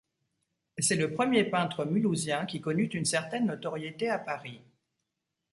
C'est 0.79 0.95
le 0.95 1.13
premier 1.13 1.43
peintre 1.43 1.85
mulhousien 1.85 2.47
qui 2.47 2.59
connut 2.59 2.85
une 2.87 3.05
certaine 3.05 3.45
notoriété 3.45 4.09
à 4.09 4.17
Paris. 4.17 4.59